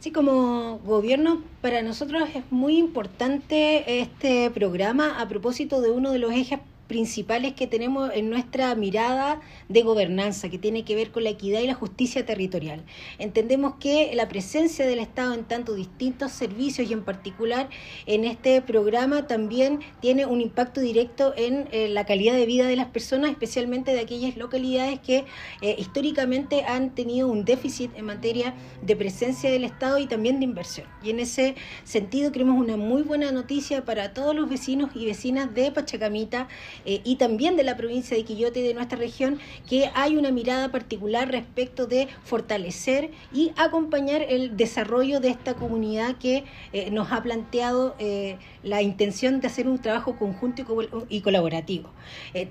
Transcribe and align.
Sí, 0.00 0.12
como 0.12 0.78
gobierno, 0.78 1.44
para 1.60 1.82
nosotros 1.82 2.26
es 2.34 2.50
muy 2.50 2.78
importante 2.78 4.00
este 4.00 4.50
programa 4.50 5.20
a 5.20 5.28
propósito 5.28 5.82
de 5.82 5.90
uno 5.90 6.10
de 6.10 6.18
los 6.18 6.32
ejes 6.32 6.60
principales 6.90 7.52
que 7.52 7.68
tenemos 7.68 8.10
en 8.12 8.30
nuestra 8.30 8.74
mirada 8.74 9.40
de 9.68 9.82
gobernanza, 9.82 10.48
que 10.48 10.58
tiene 10.58 10.84
que 10.84 10.96
ver 10.96 11.12
con 11.12 11.22
la 11.22 11.30
equidad 11.30 11.60
y 11.60 11.68
la 11.68 11.74
justicia 11.74 12.26
territorial. 12.26 12.82
Entendemos 13.20 13.74
que 13.78 14.10
la 14.16 14.26
presencia 14.26 14.84
del 14.88 14.98
Estado 14.98 15.34
en 15.34 15.44
tanto 15.44 15.74
distintos 15.74 16.32
servicios 16.32 16.90
y 16.90 16.92
en 16.92 17.04
particular 17.04 17.68
en 18.06 18.24
este 18.24 18.60
programa 18.60 19.28
también 19.28 19.78
tiene 20.00 20.26
un 20.26 20.40
impacto 20.40 20.80
directo 20.80 21.32
en 21.36 21.68
eh, 21.70 21.86
la 21.88 22.04
calidad 22.06 22.34
de 22.34 22.44
vida 22.44 22.66
de 22.66 22.74
las 22.74 22.88
personas, 22.88 23.30
especialmente 23.30 23.92
de 23.92 24.00
aquellas 24.00 24.36
localidades 24.36 24.98
que 24.98 25.24
eh, 25.62 25.76
históricamente 25.78 26.64
han 26.64 26.96
tenido 26.96 27.28
un 27.28 27.44
déficit 27.44 27.92
en 27.96 28.06
materia 28.06 28.52
de 28.82 28.96
presencia 28.96 29.48
del 29.48 29.62
Estado 29.62 29.98
y 29.98 30.08
también 30.08 30.40
de 30.40 30.44
inversión. 30.44 30.88
Y 31.04 31.10
en 31.10 31.20
ese 31.20 31.54
sentido 31.84 32.32
creemos 32.32 32.58
una 32.58 32.76
muy 32.76 33.02
buena 33.02 33.30
noticia 33.30 33.84
para 33.84 34.12
todos 34.12 34.34
los 34.34 34.50
vecinos 34.50 34.90
y 34.96 35.06
vecinas 35.06 35.54
de 35.54 35.70
Pachacamita 35.70 36.48
eh, 36.84 37.00
y 37.04 37.16
también 37.16 37.56
de 37.56 37.64
la 37.64 37.76
provincia 37.76 38.16
de 38.16 38.24
Quillote 38.24 38.60
y 38.60 38.62
de 38.62 38.74
nuestra 38.74 38.98
región, 38.98 39.38
que 39.68 39.90
hay 39.94 40.16
una 40.16 40.30
mirada 40.30 40.70
particular 40.70 41.30
respecto 41.30 41.86
de 41.86 42.08
fortalecer 42.24 43.10
y 43.32 43.52
acompañar 43.56 44.22
el 44.22 44.56
desarrollo 44.56 45.20
de 45.20 45.28
esta 45.28 45.54
comunidad 45.54 46.16
que 46.16 46.44
eh, 46.72 46.90
nos 46.90 47.12
ha 47.12 47.22
planteado 47.22 47.94
eh, 47.98 48.38
la 48.62 48.82
intención 48.82 49.40
de 49.40 49.46
hacer 49.46 49.68
un 49.68 49.78
trabajo 49.78 50.16
conjunto 50.16 50.62
y 51.08 51.20
colaborativo. 51.20 51.90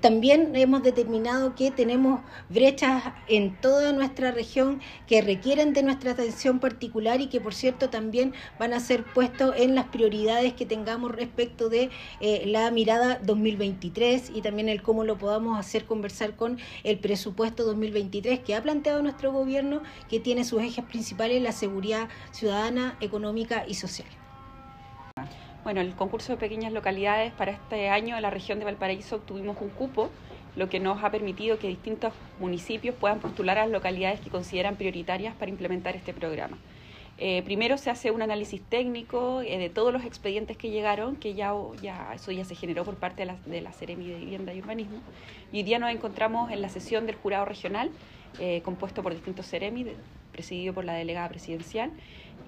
también 0.00 0.54
hemos 0.56 0.82
determinado 0.82 1.54
que 1.54 1.70
tenemos 1.70 2.20
brechas 2.48 3.04
en 3.28 3.56
toda 3.60 3.92
nuestra 3.92 4.30
región 4.30 4.80
que 5.06 5.22
requieren 5.22 5.72
de 5.72 5.82
nuestra 5.82 6.12
atención 6.12 6.58
particular 6.58 7.20
y 7.20 7.28
que 7.28 7.40
por 7.40 7.54
cierto 7.54 7.90
también 7.90 8.32
van 8.58 8.72
a 8.72 8.80
ser 8.80 9.04
puestos 9.04 9.54
en 9.56 9.74
las 9.74 9.86
prioridades 9.86 10.52
que 10.54 10.66
tengamos 10.66 11.12
respecto 11.12 11.68
de 11.68 11.90
la 12.44 12.70
mirada 12.70 13.20
2023 13.22 14.19
y 14.28 14.42
también 14.42 14.68
el 14.68 14.82
cómo 14.82 15.04
lo 15.04 15.16
podamos 15.16 15.58
hacer 15.58 15.86
conversar 15.86 16.36
con 16.36 16.58
el 16.84 16.98
presupuesto 16.98 17.64
2023 17.64 18.40
que 18.40 18.54
ha 18.54 18.62
planteado 18.62 19.00
nuestro 19.00 19.32
gobierno, 19.32 19.82
que 20.10 20.20
tiene 20.20 20.44
sus 20.44 20.60
ejes 20.60 20.84
principales 20.84 21.40
la 21.40 21.52
seguridad 21.52 22.08
ciudadana, 22.32 22.96
económica 23.00 23.64
y 23.66 23.74
social. 23.74 24.08
Bueno, 25.62 25.80
el 25.80 25.94
concurso 25.94 26.32
de 26.32 26.38
pequeñas 26.38 26.72
localidades 26.72 27.32
para 27.32 27.52
este 27.52 27.88
año 27.88 28.16
en 28.16 28.22
la 28.22 28.30
región 28.30 28.58
de 28.58 28.64
Valparaíso 28.64 29.16
obtuvimos 29.16 29.56
un 29.60 29.68
cupo, 29.68 30.10
lo 30.56 30.68
que 30.68 30.80
nos 30.80 31.04
ha 31.04 31.10
permitido 31.10 31.58
que 31.58 31.68
distintos 31.68 32.12
municipios 32.38 32.94
puedan 32.94 33.20
postular 33.20 33.58
a 33.58 33.62
las 33.62 33.70
localidades 33.70 34.20
que 34.20 34.30
consideran 34.30 34.76
prioritarias 34.76 35.34
para 35.36 35.50
implementar 35.50 35.96
este 35.96 36.12
programa. 36.12 36.58
Eh, 37.22 37.42
primero 37.42 37.76
se 37.76 37.90
hace 37.90 38.10
un 38.10 38.22
análisis 38.22 38.62
técnico 38.62 39.42
eh, 39.42 39.58
de 39.58 39.68
todos 39.68 39.92
los 39.92 40.06
expedientes 40.06 40.56
que 40.56 40.70
llegaron, 40.70 41.16
que 41.16 41.34
ya, 41.34 41.52
eso 42.14 42.32
ya 42.32 42.46
se 42.46 42.54
generó 42.54 42.82
por 42.82 42.94
parte 42.94 43.22
de 43.22 43.26
la, 43.26 43.36
de 43.44 43.60
la 43.60 43.74
Seremi 43.74 44.06
de 44.06 44.18
Vivienda 44.18 44.54
y 44.54 44.60
Urbanismo. 44.60 45.00
Y 45.52 45.58
hoy 45.58 45.62
día 45.62 45.78
nos 45.78 45.90
encontramos 45.90 46.50
en 46.50 46.62
la 46.62 46.70
sesión 46.70 47.04
del 47.04 47.16
jurado 47.16 47.44
regional, 47.44 47.90
eh, 48.38 48.62
compuesto 48.64 49.02
por 49.02 49.12
distintos 49.12 49.44
Seremi, 49.44 49.86
presidido 50.32 50.72
por 50.72 50.86
la 50.86 50.94
delegada 50.94 51.28
presidencial. 51.28 51.90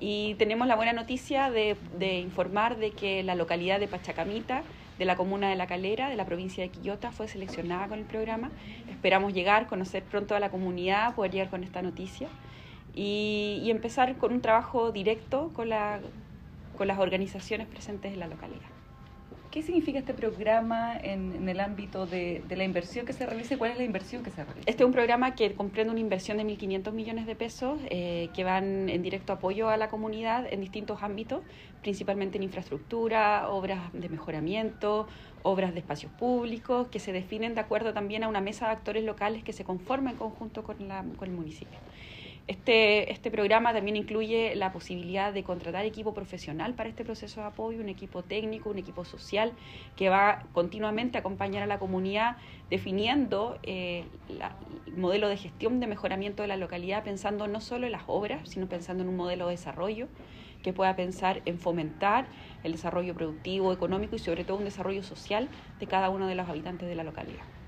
Y 0.00 0.36
tenemos 0.36 0.66
la 0.66 0.74
buena 0.74 0.94
noticia 0.94 1.50
de, 1.50 1.76
de, 1.98 2.20
informar 2.20 2.78
de 2.78 2.92
que 2.92 3.22
la 3.22 3.34
localidad 3.34 3.78
de 3.78 3.88
Pachacamita, 3.88 4.62
de 4.98 5.04
la 5.04 5.16
comuna 5.16 5.50
de 5.50 5.56
La 5.56 5.66
Calera, 5.66 6.08
de 6.08 6.16
la 6.16 6.24
provincia 6.24 6.64
de 6.64 6.70
Quillota, 6.70 7.12
fue 7.12 7.28
seleccionada 7.28 7.88
con 7.88 7.98
el 7.98 8.06
programa. 8.06 8.50
Esperamos 8.88 9.34
llegar, 9.34 9.66
conocer 9.66 10.02
pronto 10.02 10.34
a 10.34 10.40
la 10.40 10.50
comunidad, 10.50 11.14
poder 11.14 11.30
llegar 11.30 11.50
con 11.50 11.62
esta 11.62 11.82
noticia 11.82 12.28
y, 12.94 13.70
empezar 13.70 14.16
con 14.16 14.32
un 14.32 14.40
trabajo 14.40 14.92
directo 14.92 15.50
con, 15.54 15.68
la, 15.68 16.00
con 16.76 16.86
las 16.86 16.98
organizaciones 16.98 17.66
presentes 17.66 18.12
en 18.12 18.20
la 18.20 18.26
localidad. 18.26 18.60
¿Qué 19.52 19.60
significa 19.60 19.98
este 19.98 20.14
programa 20.14 20.96
en, 20.96 21.46
el 21.46 21.60
ámbito 21.60 22.06
de, 22.06 22.42
la 22.48 22.64
inversión 22.64 23.04
que 23.04 23.12
se 23.12 23.26
realiza 23.26 23.52
y 23.52 23.56
cuál 23.58 23.72
es 23.72 23.76
la 23.76 23.84
inversión 23.84 24.22
que 24.22 24.30
se 24.30 24.42
realiza? 24.42 24.64
Este 24.64 24.82
es 24.82 24.86
un 24.86 24.94
programa 24.94 25.34
que 25.34 25.52
comprende 25.52 25.90
una 25.90 26.00
inversión 26.00 26.38
de 26.38 26.44
1.500 26.44 26.90
millones 26.92 27.26
de 27.26 27.36
pesos 27.36 27.78
eh, 27.90 28.30
que 28.32 28.44
van 28.44 28.88
en 28.88 29.02
directo 29.02 29.34
apoyo 29.34 29.68
a 29.68 29.76
la 29.76 29.90
comunidad 29.90 30.50
en 30.50 30.62
distintos 30.62 31.02
ámbitos, 31.02 31.42
principalmente 31.82 32.38
en 32.38 32.44
infraestructura, 32.44 33.50
obras 33.50 33.92
de 33.92 34.08
mejoramiento, 34.08 35.06
obras 35.42 35.74
de 35.74 35.80
espacios 35.80 36.10
públicos, 36.12 36.88
que 36.88 36.98
se 36.98 37.12
definen 37.12 37.54
de 37.54 37.60
acuerdo 37.60 37.92
también 37.92 38.24
a 38.24 38.28
una 38.28 38.40
mesa 38.40 38.68
de 38.68 38.72
actores 38.72 39.04
locales 39.04 39.44
que 39.44 39.52
se 39.52 39.64
conforma 39.64 40.12
en 40.12 40.16
conjunto 40.16 40.62
con, 40.62 40.88
la, 40.88 41.04
con 41.18 41.28
el 41.28 41.34
municipio. 41.36 41.78
Este, 42.48 43.12
este 43.12 43.30
programa 43.30 43.72
también 43.72 43.96
incluye 43.96 44.56
la 44.56 44.72
posibilidad 44.72 45.32
de 45.32 45.44
contratar 45.44 45.84
equipo 45.84 46.12
profesional 46.12 46.74
para 46.74 46.88
este 46.88 47.04
proceso 47.04 47.40
de 47.40 47.46
apoyo, 47.46 47.80
un 47.80 47.88
equipo 47.88 48.24
técnico, 48.24 48.70
un 48.70 48.78
equipo 48.78 49.04
social 49.04 49.52
que 49.96 50.08
va 50.08 50.42
continuamente 50.52 51.18
a 51.18 51.20
acompañar 51.20 51.62
a 51.62 51.66
la 51.66 51.78
comunidad 51.78 52.36
definiendo 52.68 53.58
eh, 53.62 54.04
el 54.28 54.96
modelo 54.96 55.28
de 55.28 55.36
gestión 55.36 55.78
de 55.78 55.86
mejoramiento 55.86 56.42
de 56.42 56.48
la 56.48 56.56
localidad, 56.56 57.04
pensando 57.04 57.46
no 57.46 57.60
solo 57.60 57.86
en 57.86 57.92
las 57.92 58.02
obras, 58.08 58.48
sino 58.48 58.66
pensando 58.66 59.04
en 59.04 59.08
un 59.08 59.16
modelo 59.16 59.46
de 59.46 59.52
desarrollo 59.52 60.08
que 60.62 60.72
pueda 60.72 60.96
pensar 60.96 61.42
en 61.44 61.58
fomentar 61.58 62.26
el 62.64 62.72
desarrollo 62.72 63.14
productivo, 63.14 63.72
económico 63.72 64.16
y 64.16 64.18
sobre 64.18 64.44
todo 64.44 64.58
un 64.58 64.64
desarrollo 64.64 65.02
social 65.02 65.48
de 65.78 65.86
cada 65.86 66.10
uno 66.10 66.26
de 66.26 66.34
los 66.34 66.48
habitantes 66.48 66.88
de 66.88 66.94
la 66.94 67.04
localidad. 67.04 67.61